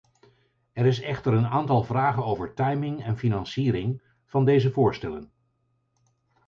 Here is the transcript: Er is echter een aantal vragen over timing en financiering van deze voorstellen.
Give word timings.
Er 0.73 0.85
is 0.85 0.99
echter 1.01 1.33
een 1.33 1.45
aantal 1.47 1.83
vragen 1.83 2.25
over 2.25 2.53
timing 2.53 3.03
en 3.03 3.17
financiering 3.17 4.01
van 4.25 4.45
deze 4.45 4.71
voorstellen. 4.71 5.31